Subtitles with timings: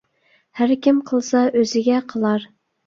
[0.61, 2.53] ھەركىم قىلسا ئۆزىگە قىلار.